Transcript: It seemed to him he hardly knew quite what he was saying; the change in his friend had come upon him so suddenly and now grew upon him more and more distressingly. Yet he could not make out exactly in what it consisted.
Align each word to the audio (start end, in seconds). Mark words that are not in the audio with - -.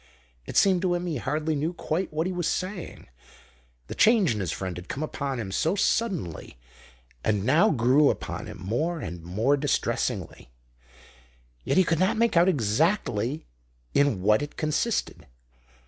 It 0.47 0.57
seemed 0.57 0.81
to 0.81 0.95
him 0.95 1.05
he 1.05 1.17
hardly 1.17 1.53
knew 1.53 1.73
quite 1.73 2.11
what 2.11 2.25
he 2.25 2.33
was 2.33 2.47
saying; 2.47 3.05
the 3.85 3.93
change 3.93 4.33
in 4.33 4.39
his 4.39 4.51
friend 4.51 4.75
had 4.75 4.87
come 4.89 5.03
upon 5.03 5.39
him 5.39 5.51
so 5.51 5.75
suddenly 5.75 6.57
and 7.23 7.43
now 7.45 7.69
grew 7.69 8.09
upon 8.09 8.47
him 8.47 8.57
more 8.59 8.99
and 8.99 9.21
more 9.21 9.55
distressingly. 9.55 10.49
Yet 11.63 11.77
he 11.77 11.83
could 11.83 11.99
not 11.99 12.17
make 12.17 12.35
out 12.35 12.49
exactly 12.49 13.45
in 13.93 14.23
what 14.23 14.41
it 14.41 14.57
consisted. 14.57 15.27